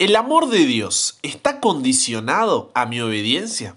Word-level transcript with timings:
¿El 0.00 0.16
amor 0.16 0.48
de 0.48 0.64
Dios 0.64 1.18
está 1.22 1.60
condicionado 1.60 2.70
a 2.72 2.86
mi 2.86 3.02
obediencia? 3.02 3.76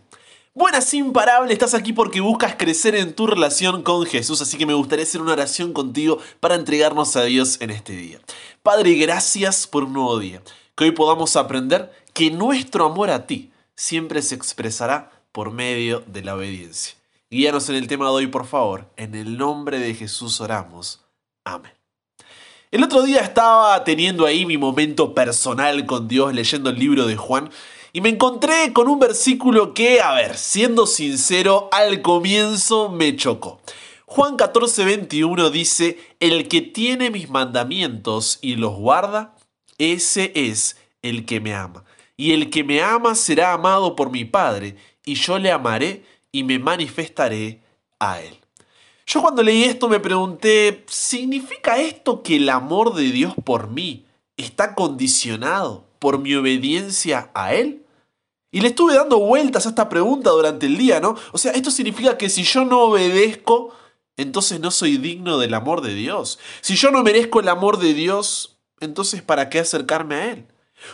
Buenas 0.53 0.93
imparable, 0.93 1.51
estás 1.51 1.73
aquí 1.73 1.91
porque 1.91 2.21
buscas 2.21 2.55
crecer 2.55 2.95
en 2.95 3.13
tu 3.13 3.27
relación 3.27 3.83
con 3.83 4.05
Jesús, 4.05 4.41
así 4.41 4.57
que 4.57 4.65
me 4.65 4.73
gustaría 4.73 5.03
hacer 5.03 5.19
una 5.19 5.33
oración 5.33 5.73
contigo 5.73 6.19
para 6.39 6.55
entregarnos 6.55 7.17
a 7.17 7.23
Dios 7.23 7.59
en 7.59 7.71
este 7.71 7.91
día. 7.91 8.21
Padre, 8.61 8.93
gracias 8.93 9.67
por 9.67 9.83
un 9.83 9.91
nuevo 9.91 10.17
día, 10.17 10.41
que 10.77 10.85
hoy 10.85 10.91
podamos 10.91 11.35
aprender 11.35 11.91
que 12.13 12.31
nuestro 12.31 12.85
amor 12.85 13.09
a 13.09 13.27
ti 13.27 13.51
siempre 13.75 14.21
se 14.21 14.35
expresará 14.35 15.11
por 15.33 15.51
medio 15.51 16.05
de 16.07 16.23
la 16.23 16.35
obediencia. 16.35 16.95
Guíanos 17.29 17.67
en 17.67 17.75
el 17.75 17.87
tema 17.87 18.05
de 18.05 18.11
hoy, 18.11 18.27
por 18.27 18.45
favor. 18.45 18.89
En 18.95 19.13
el 19.13 19.37
nombre 19.37 19.77
de 19.77 19.93
Jesús 19.93 20.39
oramos. 20.39 21.01
Amén. 21.43 21.73
El 22.73 22.83
otro 22.83 23.03
día 23.03 23.19
estaba 23.19 23.83
teniendo 23.83 24.25
ahí 24.25 24.47
mi 24.47 24.57
momento 24.57 25.13
personal 25.13 25.85
con 25.85 26.07
Dios 26.07 26.33
leyendo 26.33 26.71
el 26.71 26.79
libro 26.79 27.05
de 27.05 27.15
Juan 27.15 27.51
y 27.91 28.01
me 28.01 28.09
encontré 28.09 28.73
con 28.73 28.87
un 28.87 28.97
versículo 28.97 29.75
que, 29.75 30.01
a 30.01 30.13
ver, 30.13 30.35
siendo 30.35 30.87
sincero, 30.87 31.69
al 31.71 32.01
comienzo 32.01 32.89
me 32.89 33.15
chocó. 33.15 33.61
Juan 34.07 34.37
14, 34.37 34.85
21 34.85 35.51
dice, 35.51 35.99
el 36.19 36.47
que 36.47 36.61
tiene 36.61 37.11
mis 37.11 37.29
mandamientos 37.29 38.39
y 38.41 38.55
los 38.55 38.73
guarda, 38.73 39.35
ese 39.77 40.31
es 40.33 40.75
el 41.03 41.25
que 41.25 41.39
me 41.39 41.53
ama. 41.53 41.83
Y 42.17 42.31
el 42.31 42.49
que 42.49 42.63
me 42.63 42.81
ama 42.81 43.13
será 43.13 43.53
amado 43.53 43.95
por 43.95 44.09
mi 44.09 44.25
Padre, 44.25 44.77
y 45.05 45.13
yo 45.13 45.37
le 45.37 45.51
amaré 45.51 46.05
y 46.31 46.43
me 46.43 46.57
manifestaré 46.57 47.61
a 47.99 48.19
él. 48.19 48.42
Yo 49.05 49.21
cuando 49.21 49.43
leí 49.43 49.63
esto 49.63 49.89
me 49.89 49.99
pregunté, 49.99 50.85
¿significa 50.87 51.77
esto 51.77 52.23
que 52.23 52.37
el 52.37 52.49
amor 52.49 52.95
de 52.95 53.03
Dios 53.03 53.33
por 53.43 53.69
mí 53.69 54.05
está 54.37 54.75
condicionado 54.75 55.85
por 55.99 56.19
mi 56.19 56.33
obediencia 56.35 57.29
a 57.33 57.53
Él? 57.53 57.85
Y 58.51 58.61
le 58.61 58.69
estuve 58.69 58.93
dando 58.93 59.19
vueltas 59.19 59.65
a 59.65 59.69
esta 59.69 59.89
pregunta 59.89 60.29
durante 60.29 60.67
el 60.67 60.77
día, 60.77 60.99
¿no? 60.99 61.15
O 61.31 61.37
sea, 61.37 61.53
esto 61.53 61.71
significa 61.71 62.17
que 62.17 62.29
si 62.29 62.43
yo 62.43 62.63
no 62.65 62.81
obedezco, 62.81 63.75
entonces 64.15 64.59
no 64.59 64.71
soy 64.71 64.97
digno 64.97 65.39
del 65.39 65.53
amor 65.55 65.81
de 65.81 65.95
Dios. 65.95 66.39
Si 66.61 66.75
yo 66.75 66.91
no 66.91 67.03
merezco 67.03 67.39
el 67.39 67.49
amor 67.49 67.79
de 67.79 67.93
Dios, 67.93 68.59
entonces 68.79 69.21
¿para 69.21 69.49
qué 69.49 69.59
acercarme 69.59 70.15
a 70.15 70.31
Él? 70.31 70.47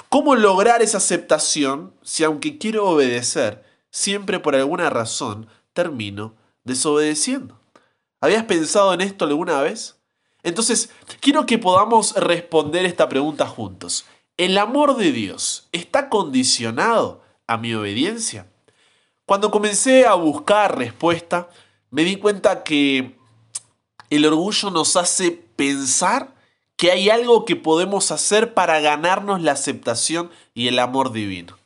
¿Cómo 0.07 0.35
lograr 0.35 0.81
esa 0.81 0.97
aceptación 0.97 1.93
si 2.01 2.23
aunque 2.23 2.57
quiero 2.57 2.87
obedecer, 2.87 3.63
siempre 3.91 4.39
por 4.39 4.55
alguna 4.55 4.89
razón 4.89 5.47
termino 5.73 6.35
desobedeciendo? 6.63 7.58
¿Habías 8.21 8.43
pensado 8.43 8.93
en 8.93 9.01
esto 9.01 9.25
alguna 9.25 9.61
vez? 9.61 9.97
Entonces, 10.43 10.89
quiero 11.19 11.45
que 11.45 11.57
podamos 11.57 12.15
responder 12.15 12.85
esta 12.85 13.07
pregunta 13.07 13.45
juntos. 13.47 14.05
¿El 14.37 14.57
amor 14.57 14.95
de 14.95 15.11
Dios 15.11 15.67
está 15.71 16.09
condicionado 16.09 17.21
a 17.47 17.57
mi 17.57 17.73
obediencia? 17.73 18.47
Cuando 19.25 19.51
comencé 19.51 20.05
a 20.05 20.15
buscar 20.15 20.77
respuesta, 20.77 21.49
me 21.91 22.03
di 22.03 22.15
cuenta 22.15 22.63
que 22.63 23.17
el 24.09 24.25
orgullo 24.25 24.71
nos 24.71 24.95
hace 24.95 25.31
pensar 25.31 26.33
que 26.75 26.91
hay 26.91 27.09
algo 27.09 27.45
que 27.45 27.55
podemos 27.55 28.11
hacer 28.11 28.53
para 28.53 28.79
ganarnos 28.79 29.41
la 29.41 29.51
aceptación 29.51 30.31
y 30.53 30.67
el 30.67 30.79
amor 30.79 31.11
divino. 31.11 31.58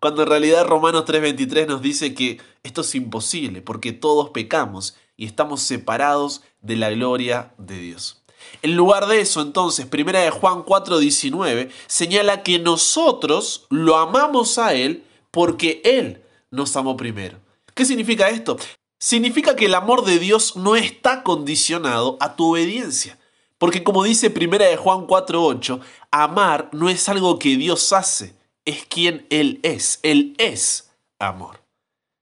Cuando 0.00 0.22
en 0.22 0.28
realidad 0.28 0.66
Romanos 0.66 1.04
3:23 1.04 1.66
nos 1.66 1.82
dice 1.82 2.14
que 2.14 2.40
esto 2.62 2.80
es 2.80 2.94
imposible 2.94 3.60
porque 3.60 3.92
todos 3.92 4.30
pecamos 4.30 4.96
y 5.16 5.26
estamos 5.26 5.60
separados 5.60 6.40
de 6.62 6.76
la 6.76 6.90
gloria 6.90 7.52
de 7.58 7.78
Dios. 7.78 8.22
En 8.62 8.74
lugar 8.76 9.06
de 9.06 9.20
eso, 9.20 9.42
entonces, 9.42 9.84
primera 9.84 10.20
de 10.20 10.30
Juan 10.30 10.62
4:19 10.64 11.70
señala 11.86 12.42
que 12.42 12.58
nosotros 12.58 13.66
lo 13.68 13.96
amamos 13.96 14.56
a 14.56 14.72
Él 14.72 15.04
porque 15.30 15.82
Él 15.84 16.22
nos 16.50 16.74
amó 16.76 16.96
primero. 16.96 17.38
¿Qué 17.74 17.84
significa 17.84 18.30
esto? 18.30 18.56
Significa 18.98 19.54
que 19.54 19.66
el 19.66 19.74
amor 19.74 20.04
de 20.04 20.18
Dios 20.18 20.56
no 20.56 20.76
está 20.76 21.22
condicionado 21.22 22.16
a 22.20 22.36
tu 22.36 22.52
obediencia. 22.52 23.18
Porque 23.58 23.84
como 23.84 24.04
dice 24.04 24.30
primera 24.30 24.66
de 24.66 24.78
Juan 24.78 25.06
4:8, 25.06 25.80
amar 26.10 26.70
no 26.72 26.88
es 26.88 27.06
algo 27.10 27.38
que 27.38 27.56
Dios 27.56 27.92
hace, 27.92 28.39
es 28.64 28.84
quien 28.86 29.26
Él 29.30 29.60
es. 29.62 30.00
Él 30.02 30.34
es 30.38 30.90
amor. 31.18 31.60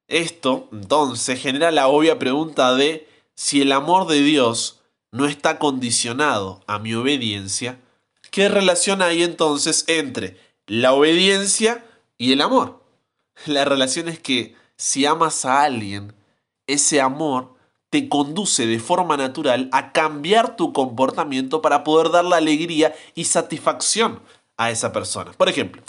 Esto, 0.09 0.69
entonces, 0.72 1.41
genera 1.41 1.71
la 1.71 1.88
obvia 1.88 2.19
pregunta 2.19 2.75
de 2.75 3.09
si 3.34 3.60
el 3.60 3.72
amor 3.72 4.06
de 4.06 4.21
Dios 4.22 4.81
no 5.12 5.27
está 5.27 5.59
condicionado 5.59 6.62
a 6.66 6.78
mi 6.78 6.94
obediencia, 6.94 7.78
¿qué 8.31 8.48
relación 8.48 9.03
hay 9.03 9.22
entonces 9.22 9.84
entre 9.87 10.38
la 10.66 10.93
obediencia 10.93 11.84
y 12.16 12.32
el 12.32 12.41
amor? 12.41 12.82
La 13.47 13.65
relación 13.65 14.09
es 14.09 14.19
que 14.19 14.56
si 14.77 15.06
amas 15.06 15.44
a 15.44 15.62
alguien, 15.62 16.15
ese 16.66 17.00
amor 17.00 17.54
te 17.91 18.09
conduce 18.09 18.66
de 18.66 18.78
forma 18.78 19.16
natural 19.16 19.69
a 19.72 19.93
cambiar 19.93 20.56
tu 20.56 20.72
comportamiento 20.72 21.62
para 21.62 21.84
poder 21.84 22.10
dar 22.10 22.25
la 22.25 22.37
alegría 22.37 22.94
y 23.15 23.25
satisfacción 23.25 24.21
a 24.56 24.71
esa 24.71 24.93
persona. 24.93 25.32
Por 25.32 25.48
ejemplo, 25.48 25.82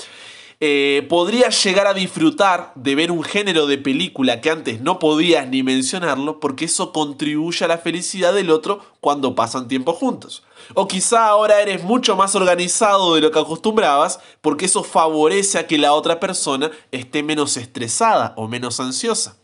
eh, 0.61 1.05
podrías 1.07 1.63
llegar 1.63 1.87
a 1.87 1.93
disfrutar 1.93 2.73
de 2.75 2.93
ver 2.93 3.11
un 3.11 3.23
género 3.23 3.65
de 3.65 3.77
película 3.77 4.41
que 4.41 4.49
antes 4.49 4.81
no 4.81 4.99
podías 4.99 5.47
ni 5.47 5.63
mencionarlo 5.63 6.41
porque 6.41 6.65
eso 6.65 6.91
contribuye 6.91 7.63
a 7.63 7.69
la 7.69 7.77
felicidad 7.77 8.33
del 8.33 8.51
otro 8.51 8.81
cuando 8.99 9.35
pasan 9.35 9.69
tiempo 9.69 9.93
juntos. 9.93 10.43
O 10.73 10.85
quizá 10.85 11.27
ahora 11.27 11.61
eres 11.61 11.81
mucho 11.83 12.17
más 12.17 12.35
organizado 12.35 13.15
de 13.15 13.21
lo 13.21 13.31
que 13.31 13.39
acostumbrabas 13.39 14.19
porque 14.41 14.65
eso 14.65 14.83
favorece 14.83 15.59
a 15.59 15.65
que 15.65 15.77
la 15.77 15.93
otra 15.93 16.19
persona 16.19 16.69
esté 16.91 17.23
menos 17.23 17.55
estresada 17.55 18.33
o 18.35 18.49
menos 18.49 18.81
ansiosa. 18.81 19.37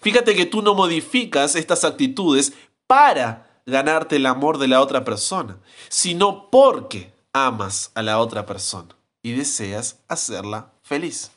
Fíjate 0.00 0.36
que 0.36 0.46
tú 0.46 0.62
no 0.62 0.74
modificas 0.74 1.56
estas 1.56 1.82
actitudes 1.82 2.52
para 2.86 3.60
ganarte 3.66 4.14
el 4.14 4.26
amor 4.26 4.58
de 4.58 4.68
la 4.68 4.80
otra 4.80 5.02
persona, 5.02 5.58
sino 5.88 6.50
porque 6.50 7.12
amas 7.32 7.90
a 7.96 8.02
la 8.02 8.20
otra 8.20 8.46
persona 8.46 8.94
y 9.22 9.32
deseas 9.32 10.00
hacerla 10.08 10.72
feliz. 10.82 11.30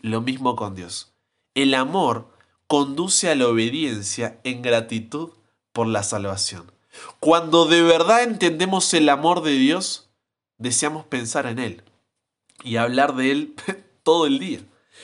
Lo 0.00 0.20
mismo 0.20 0.56
con 0.56 0.74
Dios. 0.74 1.12
El 1.54 1.74
amor 1.74 2.30
conduce 2.66 3.30
a 3.30 3.34
la 3.34 3.48
obediencia 3.48 4.40
en 4.44 4.62
gratitud 4.62 5.30
por 5.72 5.86
la 5.86 6.02
salvación. 6.02 6.70
Cuando 7.20 7.66
de 7.66 7.82
verdad 7.82 8.22
entendemos 8.22 8.92
el 8.94 9.08
amor 9.08 9.42
de 9.42 9.52
Dios, 9.52 10.08
deseamos 10.56 11.04
pensar 11.06 11.46
en 11.46 11.58
Él 11.58 11.84
y 12.64 12.76
hablar 12.76 13.14
de 13.14 13.30
Él 13.30 13.54
todo 14.02 14.26
el 14.26 14.38
día. 14.38 14.60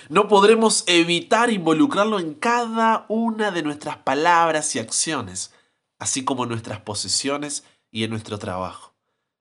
No 0.09 0.29
podremos 0.29 0.85
evitar 0.87 1.51
involucrarlo 1.51 2.19
en 2.19 2.35
cada 2.35 3.07
una 3.09 3.51
de 3.51 3.63
nuestras 3.63 3.97
palabras 3.99 4.75
y 4.75 4.79
acciones, 4.79 5.53
así 5.99 6.25
como 6.25 6.45
en 6.45 6.51
nuestras 6.51 6.81
posesiones 6.81 7.65
y 7.91 8.05
en 8.05 8.11
nuestro 8.11 8.39
trabajo. 8.39 8.93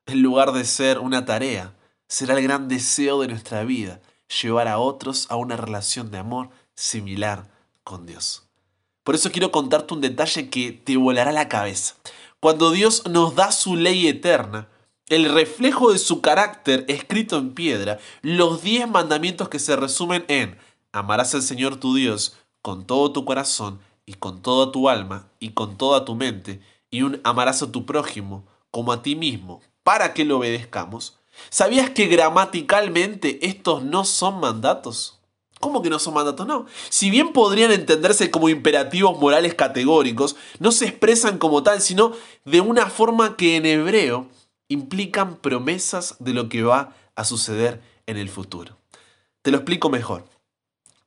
En 0.06 0.22
lugar 0.22 0.52
de 0.52 0.66
ser 0.66 1.00
una 1.00 1.26
tarea, 1.26 1.74
será 2.08 2.36
el 2.36 2.44
gran 2.44 2.68
deseo 2.68 3.22
de 3.22 3.28
nuestra 3.28 3.64
vida, 3.64 4.02
llevar 4.42 4.68
a 4.68 4.80
otros 4.80 5.28
a 5.30 5.36
una 5.36 5.58
relación 5.58 6.12
de 6.12 6.18
amor 6.18 6.50
similar 6.76 7.52
con 7.84 8.06
Dios. 8.06 8.44
Por 9.04 9.16
eso 9.16 9.32
quiero 9.32 9.52
contarte 9.52 9.94
un 9.94 10.02
detalle 10.02 10.50
que 10.50 10.72
te 10.72 10.98
volará 10.98 11.32
la 11.32 11.50
cabeza. 11.50 11.96
Cuando 12.40 12.72
Dios 12.72 13.08
nos 13.08 13.36
da 13.36 13.52
su 13.52 13.76
ley 13.76 14.08
eterna, 14.08 14.70
el 15.10 15.34
reflejo 15.34 15.92
de 15.92 16.00
su 16.00 16.22
carácter 16.22 16.86
escrito 16.88 17.38
en 17.38 17.54
piedra, 17.54 18.00
los 18.22 18.64
diez 18.64 18.88
mandamientos 18.88 19.50
que 19.50 19.60
se 19.60 19.76
resumen 19.76 20.26
en 20.28 20.58
amarás 20.94 21.36
al 21.36 21.42
Señor 21.42 21.78
tu 21.78 21.96
Dios 21.96 22.38
con 22.62 22.86
todo 22.86 23.12
tu 23.12 23.26
corazón 23.26 23.80
y 24.06 24.14
con 24.14 24.42
toda 24.42 24.72
tu 24.72 24.88
alma 24.88 25.28
y 25.40 25.50
con 25.50 25.78
toda 25.78 26.06
tu 26.06 26.16
mente, 26.16 26.62
y 26.90 27.02
un 27.02 27.20
amarás 27.24 27.62
a 27.62 27.72
tu 27.72 27.86
prójimo 27.86 28.46
como 28.72 28.92
a 28.94 29.02
ti 29.02 29.16
mismo, 29.16 29.62
para 29.84 30.14
que 30.14 30.24
lo 30.24 30.38
obedezcamos, 30.38 31.20
¿Sabías 31.50 31.90
que 31.90 32.08
gramaticalmente 32.08 33.46
estos 33.46 33.84
no 33.84 34.06
son 34.06 34.40
mandatos? 34.40 35.20
¿Cómo 35.60 35.82
que 35.82 35.90
no 35.90 35.98
son 35.98 36.14
mandatos? 36.14 36.46
No. 36.46 36.66
Si 36.90 37.10
bien 37.10 37.32
podrían 37.32 37.72
entenderse 37.72 38.30
como 38.30 38.50
imperativos 38.50 39.18
morales 39.20 39.56
categóricos, 39.56 40.36
no 40.60 40.72
se 40.72 40.86
expresan 40.86 41.38
como 41.38 41.64
tal, 41.64 41.82
sino 41.82 42.12
de 42.44 42.60
una 42.60 42.88
forma 42.88 43.38
que 43.38 43.56
en 43.56 43.66
hebreo 43.66 44.28
implican 44.68 45.38
promesas 45.38 46.18
de 46.20 46.34
lo 46.34 46.50
que 46.50 46.64
va 46.64 46.94
a 47.16 47.24
suceder 47.24 47.82
en 48.08 48.18
el 48.18 48.30
futuro. 48.30 48.78
Te 49.42 49.52
lo 49.52 49.58
explico 49.58 49.90
mejor. 49.90 50.26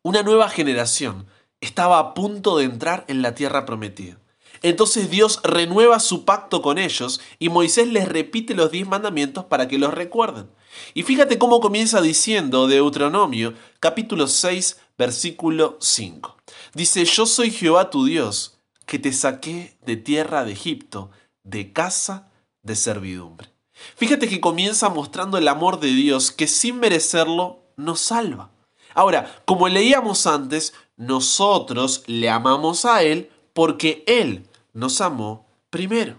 Una 0.02 0.22
nueva 0.22 0.48
generación 0.48 1.26
estaba 1.60 1.98
a 1.98 2.14
punto 2.14 2.56
de 2.56 2.64
entrar 2.64 3.04
en 3.08 3.22
la 3.22 3.34
tierra 3.34 3.66
prometida. 3.66 4.18
Entonces 4.62 5.10
Dios 5.10 5.40
renueva 5.42 6.00
su 6.00 6.24
pacto 6.24 6.62
con 6.62 6.78
ellos 6.78 7.20
y 7.38 7.48
Moisés 7.48 7.88
les 7.88 8.08
repite 8.08 8.54
los 8.54 8.70
diez 8.70 8.86
mandamientos 8.86 9.44
para 9.44 9.68
que 9.68 9.78
los 9.78 9.94
recuerden. 9.94 10.48
Y 10.94 11.02
fíjate 11.02 11.38
cómo 11.38 11.60
comienza 11.60 12.00
diciendo 12.00 12.66
Deuteronomio 12.66 13.54
capítulo 13.80 14.26
6 14.26 14.78
versículo 14.98 15.76
5. 15.80 16.36
Dice, 16.74 17.04
yo 17.04 17.26
soy 17.26 17.50
Jehová 17.50 17.90
tu 17.90 18.04
Dios, 18.04 18.58
que 18.86 18.98
te 18.98 19.12
saqué 19.12 19.76
de 19.84 19.96
tierra 19.96 20.44
de 20.44 20.52
Egipto, 20.52 21.10
de 21.42 21.72
casa 21.72 22.30
de 22.62 22.76
servidumbre. 22.76 23.48
Fíjate 23.96 24.28
que 24.28 24.40
comienza 24.40 24.88
mostrando 24.88 25.38
el 25.38 25.48
amor 25.48 25.80
de 25.80 25.88
Dios 25.88 26.32
que 26.32 26.46
sin 26.46 26.78
merecerlo 26.78 27.60
nos 27.76 28.00
salva. 28.00 28.50
Ahora, 28.94 29.42
como 29.44 29.68
leíamos 29.68 30.26
antes, 30.26 30.72
nosotros 30.96 32.02
le 32.06 32.30
amamos 32.30 32.86
a 32.86 33.02
Él 33.02 33.30
porque 33.56 34.04
Él 34.06 34.46
nos 34.74 35.00
amó 35.00 35.46
primero. 35.70 36.18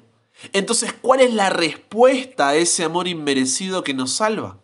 Entonces, 0.54 0.92
¿cuál 0.92 1.20
es 1.20 1.32
la 1.32 1.52
respuesta 1.52 2.50
a 2.50 2.56
ese 2.56 2.84
amor 2.84 3.08
inmerecido 3.08 3.84
que 3.84 3.94
nos 3.94 4.12
salva? 4.14 4.58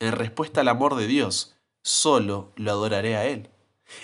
En 0.00 0.10
respuesta 0.10 0.62
al 0.62 0.68
amor 0.68 0.96
de 0.96 1.06
Dios, 1.06 1.54
solo 1.84 2.50
lo 2.56 2.72
adoraré 2.72 3.14
a 3.14 3.26
Él. 3.26 3.48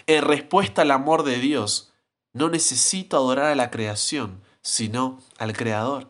En 0.06 0.22
respuesta 0.22 0.82
al 0.82 0.92
amor 0.92 1.25
de 1.25 1.40
Dios, 1.40 1.92
no 2.32 2.48
necesito 2.48 3.16
adorar 3.16 3.46
a 3.46 3.56
la 3.56 3.72
creación, 3.72 4.40
sino 4.62 5.19
al 5.38 5.52
Creador. 5.52 6.08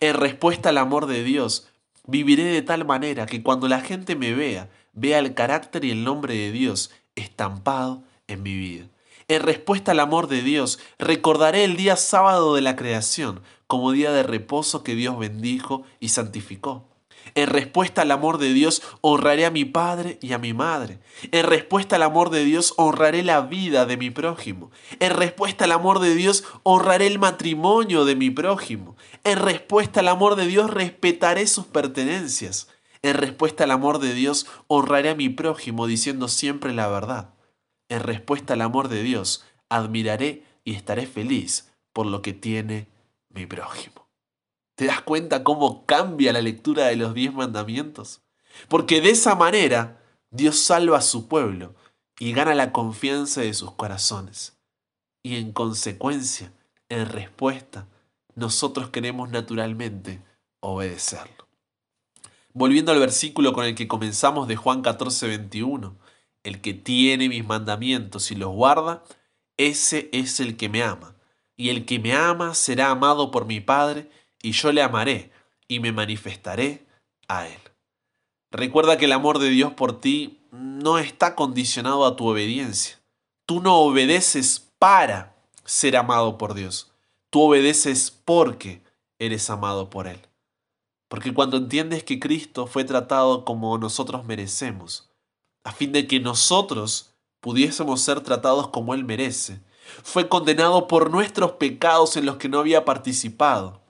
En 0.00 0.16
respuesta 0.16 0.68
al 0.68 0.76
amor 0.76 1.06
de 1.06 1.24
Dios, 1.24 1.66
viviré 2.06 2.44
de 2.44 2.60
tal 2.60 2.84
manera 2.84 3.24
que 3.24 3.42
cuando 3.42 3.68
la 3.68 3.80
gente 3.80 4.16
me 4.16 4.34
vea, 4.34 4.68
vea 4.92 5.18
el 5.18 5.32
carácter 5.32 5.86
y 5.86 5.92
el 5.92 6.04
nombre 6.04 6.34
de 6.34 6.52
Dios 6.52 6.90
estampado 7.14 8.02
en 8.26 8.42
mi 8.42 8.54
vida. 8.54 8.91
En 9.28 9.42
respuesta 9.42 9.92
al 9.92 10.00
amor 10.00 10.28
de 10.28 10.42
Dios, 10.42 10.78
recordaré 10.98 11.64
el 11.64 11.76
día 11.76 11.96
sábado 11.96 12.54
de 12.54 12.60
la 12.60 12.76
creación 12.76 13.40
como 13.66 13.92
día 13.92 14.12
de 14.12 14.22
reposo 14.22 14.84
que 14.84 14.94
Dios 14.94 15.18
bendijo 15.18 15.84
y 15.98 16.10
santificó. 16.10 16.92
En 17.34 17.48
respuesta 17.48 18.02
al 18.02 18.10
amor 18.10 18.38
de 18.38 18.52
Dios, 18.52 18.82
honraré 19.00 19.46
a 19.46 19.50
mi 19.50 19.64
padre 19.64 20.18
y 20.20 20.32
a 20.32 20.38
mi 20.38 20.52
madre. 20.52 20.98
En 21.30 21.46
respuesta 21.46 21.96
al 21.96 22.02
amor 22.02 22.30
de 22.30 22.44
Dios, 22.44 22.74
honraré 22.76 23.22
la 23.22 23.40
vida 23.40 23.86
de 23.86 23.96
mi 23.96 24.10
prójimo. 24.10 24.70
En 25.00 25.12
respuesta 25.12 25.64
al 25.64 25.72
amor 25.72 26.00
de 26.00 26.14
Dios, 26.14 26.44
honraré 26.62 27.06
el 27.06 27.18
matrimonio 27.18 28.04
de 28.04 28.16
mi 28.16 28.30
prójimo. 28.30 28.96
En 29.24 29.38
respuesta 29.38 30.00
al 30.00 30.08
amor 30.08 30.36
de 30.36 30.46
Dios, 30.46 30.70
respetaré 30.70 31.46
sus 31.46 31.64
pertenencias. 31.64 32.68
En 33.02 33.14
respuesta 33.14 33.64
al 33.64 33.70
amor 33.70 33.98
de 33.98 34.14
Dios, 34.14 34.46
honraré 34.66 35.10
a 35.10 35.14
mi 35.14 35.28
prójimo 35.28 35.86
diciendo 35.86 36.28
siempre 36.28 36.74
la 36.74 36.88
verdad. 36.88 37.30
En 37.92 38.00
respuesta 38.00 38.54
al 38.54 38.62
amor 38.62 38.88
de 38.88 39.02
Dios, 39.02 39.44
admiraré 39.68 40.46
y 40.64 40.72
estaré 40.72 41.06
feliz 41.06 41.74
por 41.92 42.06
lo 42.06 42.22
que 42.22 42.32
tiene 42.32 42.88
mi 43.28 43.44
prójimo. 43.44 44.08
¿Te 44.76 44.86
das 44.86 45.02
cuenta 45.02 45.44
cómo 45.44 45.84
cambia 45.84 46.32
la 46.32 46.40
lectura 46.40 46.86
de 46.86 46.96
los 46.96 47.12
diez 47.12 47.34
mandamientos? 47.34 48.22
Porque 48.68 49.02
de 49.02 49.10
esa 49.10 49.34
manera 49.34 50.02
Dios 50.30 50.58
salva 50.58 50.96
a 50.96 51.02
su 51.02 51.28
pueblo 51.28 51.74
y 52.18 52.32
gana 52.32 52.54
la 52.54 52.72
confianza 52.72 53.42
de 53.42 53.52
sus 53.52 53.72
corazones. 53.72 54.56
Y 55.22 55.36
en 55.36 55.52
consecuencia, 55.52 56.50
en 56.88 57.10
respuesta, 57.10 57.88
nosotros 58.34 58.88
queremos 58.88 59.28
naturalmente 59.28 60.22
obedecerlo. 60.60 61.46
Volviendo 62.54 62.90
al 62.90 63.00
versículo 63.00 63.52
con 63.52 63.66
el 63.66 63.74
que 63.74 63.86
comenzamos 63.86 64.48
de 64.48 64.56
Juan 64.56 64.80
14, 64.80 65.26
21, 65.26 65.94
el 66.42 66.60
que 66.60 66.74
tiene 66.74 67.28
mis 67.28 67.46
mandamientos 67.46 68.30
y 68.30 68.34
los 68.34 68.52
guarda, 68.52 69.02
ese 69.56 70.08
es 70.12 70.40
el 70.40 70.56
que 70.56 70.68
me 70.68 70.82
ama. 70.82 71.14
Y 71.56 71.68
el 71.68 71.84
que 71.84 71.98
me 71.98 72.14
ama 72.14 72.54
será 72.54 72.90
amado 72.90 73.30
por 73.30 73.46
mi 73.46 73.60
Padre, 73.60 74.10
y 74.42 74.52
yo 74.52 74.72
le 74.72 74.82
amaré 74.82 75.30
y 75.68 75.80
me 75.80 75.92
manifestaré 75.92 76.86
a 77.28 77.46
él. 77.46 77.60
Recuerda 78.50 78.98
que 78.98 79.04
el 79.06 79.12
amor 79.12 79.38
de 79.38 79.48
Dios 79.48 79.72
por 79.72 80.00
ti 80.00 80.40
no 80.50 80.98
está 80.98 81.34
condicionado 81.34 82.04
a 82.04 82.16
tu 82.16 82.26
obediencia. 82.26 83.00
Tú 83.46 83.60
no 83.60 83.78
obedeces 83.78 84.72
para 84.78 85.36
ser 85.64 85.96
amado 85.96 86.38
por 86.38 86.54
Dios. 86.54 86.92
Tú 87.30 87.42
obedeces 87.42 88.10
porque 88.10 88.82
eres 89.18 89.48
amado 89.48 89.88
por 89.88 90.06
Él. 90.06 90.20
Porque 91.08 91.32
cuando 91.32 91.56
entiendes 91.56 92.04
que 92.04 92.18
Cristo 92.18 92.66
fue 92.66 92.84
tratado 92.84 93.44
como 93.44 93.78
nosotros 93.78 94.24
merecemos, 94.24 95.10
a 95.64 95.72
fin 95.72 95.92
de 95.92 96.06
que 96.06 96.20
nosotros 96.20 97.14
pudiésemos 97.40 98.00
ser 98.00 98.20
tratados 98.20 98.68
como 98.68 98.94
Él 98.94 99.04
merece, 99.04 99.60
fue 100.02 100.28
condenado 100.28 100.88
por 100.88 101.10
nuestros 101.10 101.52
pecados 101.52 102.16
en 102.16 102.26
los 102.26 102.36
que 102.36 102.48
no 102.48 102.58
había 102.58 102.84
participado, 102.84 103.82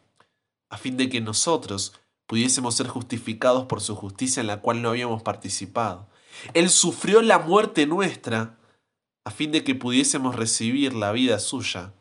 a 0.71 0.79
fin 0.79 0.97
de 0.97 1.09
que 1.09 1.21
nosotros 1.21 2.01
pudiésemos 2.27 2.75
ser 2.75 2.89
justificados 2.89 3.67
por 3.67 3.81
su 3.81 3.95
justicia 3.95 4.41
en 4.41 4.47
la 4.47 4.61
cual 4.61 4.83
no 4.83 4.89
habíamos 4.89 5.23
participado. 5.23 6.09
Él 6.55 6.71
sufrió 6.71 7.21
la 7.23 7.39
muerte 7.39 7.87
nuestra 7.87 8.59
a 9.25 9.31
fin 9.31 9.53
de 9.53 9.63
que 9.65 9.75
pudiésemos 9.75 10.35
recibir 10.35 10.95
la 10.95 11.13
vida 11.13 11.39
suya. 11.39 11.93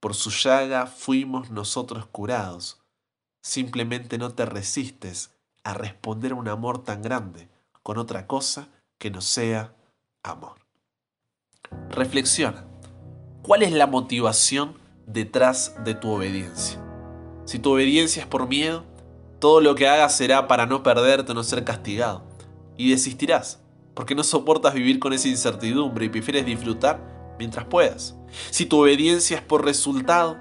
Por 0.00 0.14
su 0.14 0.30
llaga 0.30 0.86
fuimos 0.86 1.50
nosotros 1.50 2.06
curados. 2.06 2.80
Simplemente 3.42 4.18
no 4.18 4.32
te 4.34 4.46
resistes 4.46 5.32
a 5.64 5.74
responder 5.74 6.32
a 6.32 6.36
un 6.36 6.48
amor 6.48 6.82
tan 6.82 7.02
grande 7.02 7.48
con 7.82 7.98
otra 7.98 8.26
cosa 8.26 8.68
que 9.02 9.10
no 9.10 9.20
sea 9.20 9.74
amor. 10.22 10.64
Reflexiona. 11.90 12.64
¿Cuál 13.42 13.64
es 13.64 13.72
la 13.72 13.88
motivación 13.88 14.78
detrás 15.08 15.74
de 15.82 15.96
tu 15.96 16.08
obediencia? 16.08 16.80
Si 17.44 17.58
tu 17.58 17.72
obediencia 17.72 18.22
es 18.22 18.28
por 18.28 18.46
miedo, 18.46 18.84
todo 19.40 19.60
lo 19.60 19.74
que 19.74 19.88
hagas 19.88 20.16
será 20.16 20.46
para 20.46 20.66
no 20.66 20.84
perderte 20.84 21.32
o 21.32 21.34
no 21.34 21.42
ser 21.42 21.64
castigado. 21.64 22.22
Y 22.76 22.90
desistirás, 22.90 23.60
porque 23.94 24.14
no 24.14 24.22
soportas 24.22 24.72
vivir 24.72 25.00
con 25.00 25.12
esa 25.12 25.26
incertidumbre 25.26 26.04
y 26.04 26.08
prefieres 26.08 26.46
disfrutar 26.46 27.34
mientras 27.40 27.64
puedas. 27.64 28.14
Si 28.52 28.66
tu 28.66 28.82
obediencia 28.82 29.36
es 29.36 29.42
por 29.42 29.64
resultado, 29.64 30.38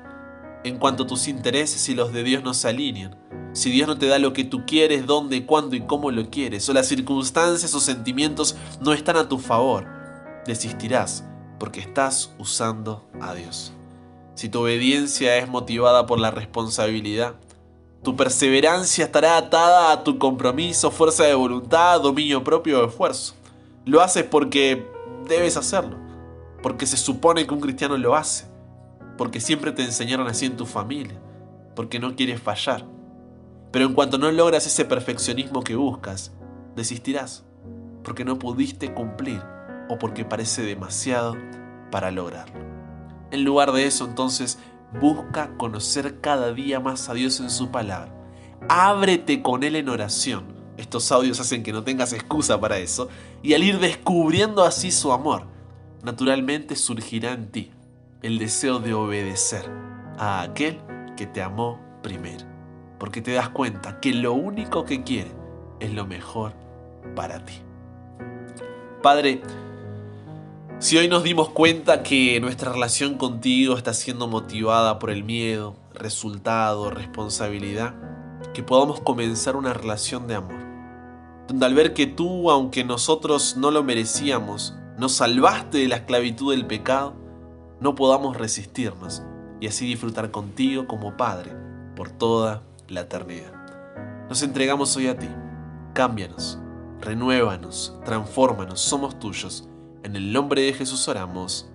en 0.64 0.78
cuanto 0.78 1.08
tus 1.08 1.28
intereses 1.28 1.88
y 1.90 1.96
los 1.96 2.14
de 2.14 2.24
Dios 2.24 2.44
no 2.44 2.54
se 2.54 2.68
alinean, 2.68 3.18
si 3.54 3.70
Dios 3.70 3.88
no 3.88 3.98
te 3.98 4.08
da 4.08 4.20
lo 4.20 4.34
que 4.34 4.44
tú 4.44 4.66
quieres, 4.66 5.06
dónde, 5.06 5.46
cuándo 5.46 5.76
y 5.76 5.82
cómo 5.82 6.12
lo 6.12 6.30
quieres, 6.30 6.68
o 6.70 6.74
las 6.74 6.88
circunstancias 6.88 7.74
o 7.74 7.80
sentimientos 7.80 8.56
no 8.80 8.94
están 8.94 9.18
a 9.18 9.28
tu 9.28 9.38
favor, 9.38 9.88
desistirás 10.46 11.26
porque 11.60 11.80
estás 11.80 12.34
usando 12.40 13.08
a 13.20 13.34
Dios 13.34 13.74
si 14.42 14.50
tu 14.50 14.62
obediencia 14.62 15.38
es 15.38 15.48
motivada 15.48 16.08
por 16.08 16.20
la 16.20 16.32
responsabilidad. 16.32 17.36
Tu 18.02 18.16
perseverancia 18.16 19.06
estará 19.06 19.38
atada 19.38 19.92
a 19.92 20.04
tu 20.04 20.18
compromiso, 20.18 20.90
fuerza 20.90 21.26
de 21.26 21.36
voluntad, 21.36 22.02
dominio 22.02 22.44
propio 22.44 22.82
o 22.82 22.88
esfuerzo. 22.88 23.36
Lo 23.86 24.02
haces 24.02 24.24
porque 24.24 24.84
debes 25.28 25.58
hacerlo, 25.58 25.98
porque 26.64 26.88
se 26.88 26.98
supone 26.98 27.46
que 27.46 27.54
un 27.54 27.60
cristiano 27.60 27.98
lo 27.98 28.16
hace, 28.16 28.46
porque 29.22 29.40
siempre 29.40 29.72
te 29.72 29.84
enseñaron 29.84 30.28
así 30.28 30.48
en 30.48 30.58
tu 30.58 30.66
familia, 30.66 31.22
porque 31.76 32.00
no 32.00 32.16
quieres 32.16 32.42
fallar. 32.42 32.88
Pero 33.72 33.86
en 33.86 33.94
cuanto 33.94 34.18
no 34.18 34.32
logras 34.32 34.66
ese 34.66 34.84
perfeccionismo 34.84 35.64
que 35.64 35.76
buscas, 35.76 36.32
desistirás, 36.76 37.46
porque 38.04 38.26
no 38.26 38.40
pudiste 38.40 38.96
cumplir 38.96 39.40
o 39.90 40.00
porque 40.00 40.26
parece 40.26 40.64
demasiado 40.64 41.38
para 41.92 42.10
lograrlo. 42.10 42.60
En 43.30 43.44
lugar 43.44 43.74
de 43.74 43.86
eso, 43.86 44.06
entonces, 44.06 44.58
busca 45.00 45.56
conocer 45.56 46.20
cada 46.20 46.52
día 46.52 46.80
más 46.80 47.08
a 47.08 47.14
Dios 47.14 47.40
en 47.42 47.52
su 47.52 47.70
palabra. 47.70 48.12
Ábrete 48.70 49.44
con 49.44 49.62
Él 49.62 49.76
en 49.76 49.90
oración. 49.90 50.46
Estos 50.78 51.12
audios 51.12 51.40
hacen 51.40 51.62
que 51.62 51.74
no 51.74 51.84
tengas 51.84 52.12
excusa 52.12 52.60
para 52.60 52.80
eso. 52.80 53.08
Y 53.44 53.54
al 53.54 53.62
ir 53.62 53.78
descubriendo 53.78 54.64
así 54.64 54.90
su 54.90 55.12
amor, 55.12 55.46
naturalmente 56.02 56.76
surgirá 56.76 57.34
en 57.34 57.52
ti 57.52 57.72
el 58.22 58.38
deseo 58.38 58.80
de 58.80 58.94
obedecer 58.94 59.70
a 60.18 60.42
aquel 60.42 60.80
que 61.18 61.26
te 61.26 61.42
amó 61.42 61.80
primero. 62.04 62.46
Porque 63.00 63.22
te 63.22 63.34
das 63.34 63.50
cuenta 63.50 64.00
que 64.00 64.14
lo 64.14 64.34
único 64.34 64.86
que 64.86 65.04
quiere 65.04 65.32
es 65.80 65.92
lo 65.94 66.06
mejor 66.06 66.54
para 67.16 67.44
ti. 67.44 67.56
Padre, 69.02 69.42
si 70.78 70.98
hoy 70.98 71.08
nos 71.08 71.24
dimos 71.24 71.50
cuenta 71.50 72.04
que 72.04 72.40
nuestra 72.40 72.72
relación 72.72 73.18
contigo 73.18 73.76
está 73.76 73.94
siendo 73.94 74.28
motivada 74.28 75.00
por 75.00 75.10
el 75.10 75.24
miedo, 75.24 75.76
resultado, 75.94 76.92
responsabilidad, 76.92 77.96
que 78.54 78.64
podamos 78.64 79.00
comenzar 79.00 79.56
una 79.56 79.74
relación 79.74 80.28
de 80.28 80.36
amor. 80.36 80.60
Donde 81.48 81.66
al 81.66 81.74
ver 81.74 81.94
que 81.94 82.06
tú, 82.08 82.52
aunque 82.52 82.84
nosotros 82.84 83.58
no 83.58 83.72
lo 83.72 83.84
merecíamos, 83.84 84.76
nos 84.98 85.14
salvaste 85.14 85.80
de 85.80 85.88
la 85.88 85.98
esclavitud 85.98 86.52
del 86.52 86.66
pecado, 86.68 87.16
no 87.82 87.96
podamos 87.96 88.38
resistirnos 88.38 89.24
y 89.60 89.68
así 89.68 89.86
disfrutar 89.86 90.32
contigo 90.32 90.88
como 90.88 91.18
Padre 91.18 91.52
por 91.96 92.10
toda 92.10 92.64
la 92.88 93.02
eternidad. 93.02 93.52
Nos 94.30 94.42
entregamos 94.44 94.96
hoy 94.96 95.08
a 95.08 95.18
ti. 95.18 95.28
Cámbianos, 95.94 96.58
renuévanos, 97.02 97.98
transfórmanos, 98.06 98.80
somos 98.80 99.20
tuyos 99.20 99.68
en 100.04 100.16
el 100.16 100.34
nombre 100.34 100.64
de 100.64 100.74
Jesús 100.74 101.08
oramos. 101.08 101.71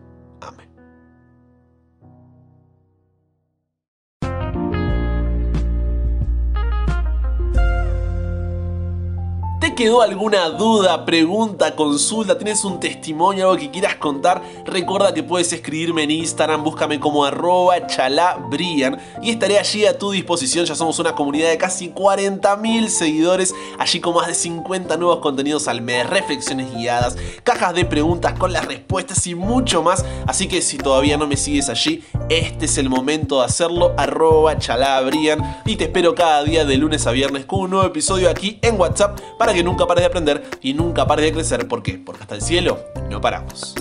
Quedó 9.76 10.00
alguna 10.00 10.48
duda, 10.48 11.04
pregunta, 11.04 11.76
consulta, 11.76 12.38
tienes 12.38 12.64
un 12.64 12.80
testimonio, 12.80 13.50
algo 13.50 13.60
que 13.60 13.70
quieras 13.70 13.96
contar, 13.96 14.42
recuerda 14.64 15.12
que 15.12 15.22
puedes 15.22 15.52
escribirme 15.52 16.04
en 16.04 16.12
Instagram, 16.12 16.64
búscame 16.64 16.98
como 16.98 17.26
arroba 17.26 17.86
chalabrian 17.86 18.98
y 19.22 19.30
estaré 19.30 19.58
allí 19.58 19.84
a 19.84 19.98
tu 19.98 20.12
disposición. 20.12 20.64
Ya 20.64 20.74
somos 20.74 20.98
una 20.98 21.14
comunidad 21.14 21.50
de 21.50 21.58
casi 21.58 21.90
40.000 21.90 22.88
seguidores, 22.88 23.54
allí 23.78 24.00
con 24.00 24.14
más 24.14 24.28
de 24.28 24.34
50 24.34 24.96
nuevos 24.96 25.18
contenidos 25.18 25.68
al 25.68 25.82
mes, 25.82 26.08
reflexiones 26.08 26.74
guiadas, 26.74 27.16
cajas 27.44 27.74
de 27.74 27.84
preguntas 27.84 28.32
con 28.32 28.54
las 28.54 28.64
respuestas 28.64 29.26
y 29.26 29.34
mucho 29.34 29.82
más. 29.82 30.06
Así 30.26 30.48
que 30.48 30.62
si 30.62 30.78
todavía 30.78 31.18
no 31.18 31.26
me 31.26 31.36
sigues 31.36 31.68
allí, 31.68 32.02
este 32.30 32.64
es 32.64 32.78
el 32.78 32.88
momento 32.88 33.40
de 33.40 33.44
hacerlo, 33.44 33.92
arroba 33.98 34.58
chalabrian 34.58 35.60
y 35.66 35.76
te 35.76 35.84
espero 35.84 36.14
cada 36.14 36.42
día 36.44 36.64
de 36.64 36.78
lunes 36.78 37.06
a 37.06 37.10
viernes 37.10 37.44
con 37.44 37.60
un 37.60 37.70
nuevo 37.70 37.86
episodio 37.86 38.30
aquí 38.30 38.58
en 38.62 38.80
WhatsApp 38.80 39.20
para 39.38 39.52
que 39.52 39.65
nunca 39.66 39.86
pares 39.86 40.02
de 40.02 40.06
aprender 40.06 40.44
y 40.62 40.72
nunca 40.72 41.06
pares 41.06 41.26
de 41.26 41.32
crecer. 41.32 41.68
¿Por 41.68 41.82
qué? 41.82 41.98
Porque 41.98 42.22
hasta 42.22 42.34
el 42.36 42.40
cielo 42.40 42.78
no 43.10 43.20
paramos. 43.20 43.74